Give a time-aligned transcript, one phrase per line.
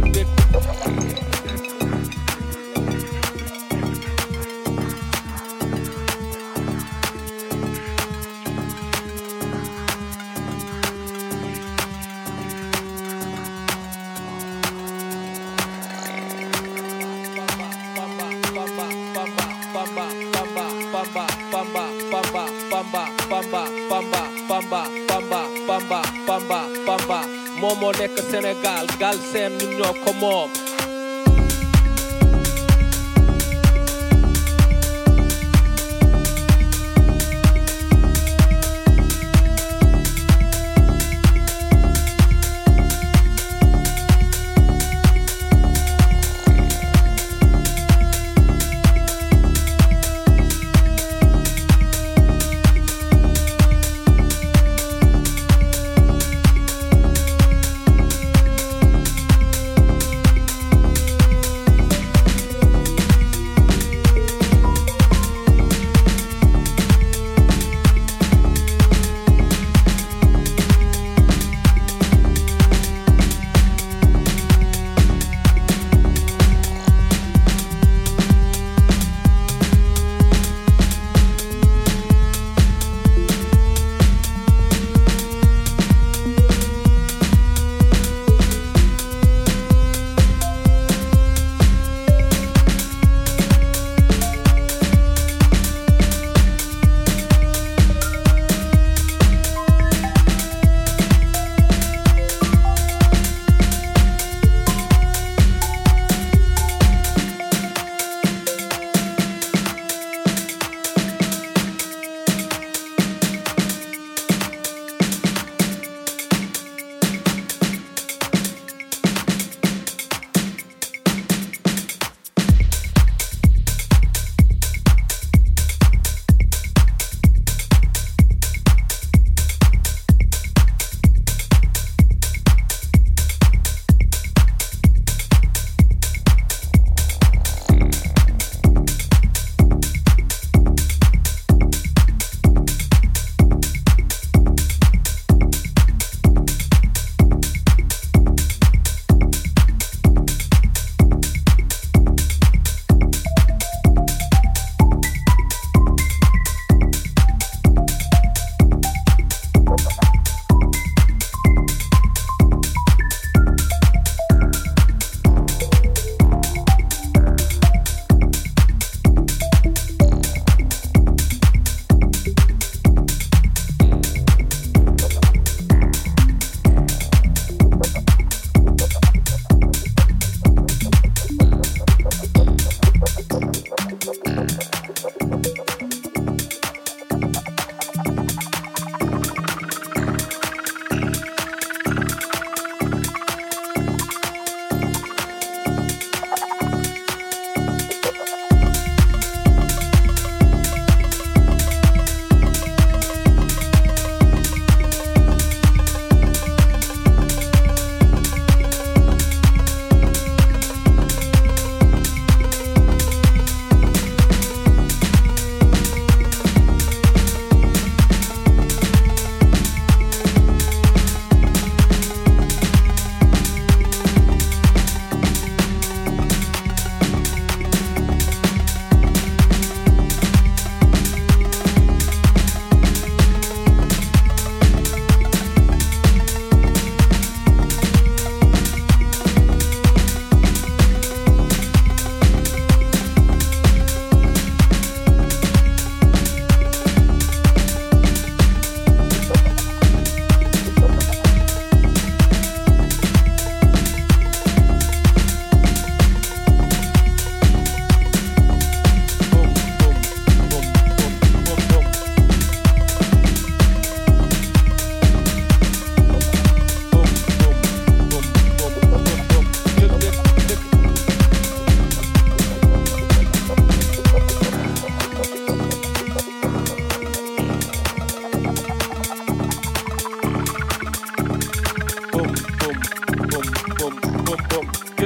[0.00, 0.99] good bit.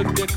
[0.07, 0.34] with the